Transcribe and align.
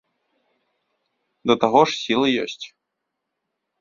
Да 1.51 1.57
таго 1.65 1.81
ж 1.91 1.99
сілы 2.03 2.27
ёсць. 2.45 2.61